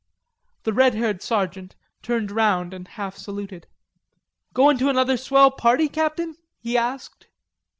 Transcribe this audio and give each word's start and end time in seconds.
The 0.63 0.73
red 0.73 0.95
haired 0.95 1.21
sergeant 1.21 1.75
turned 2.01 2.31
round 2.31 2.73
and 2.73 2.87
half 2.87 3.15
saluted. 3.17 3.67
"Goin' 4.51 4.75
to 4.79 4.89
another 4.89 5.15
swell 5.15 5.51
party, 5.51 5.87
Captain?" 5.87 6.37
he 6.57 6.75
asked. 6.75 7.27